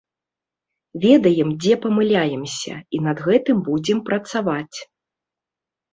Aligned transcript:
Ведаем, 1.03 1.49
дзе 1.65 1.73
памыляемся, 1.83 2.75
і 2.97 3.03
над 3.09 3.17
гэтым 3.27 3.57
будзем 3.71 3.97
працаваць. 4.09 4.77